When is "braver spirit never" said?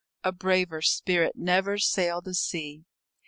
0.31-1.77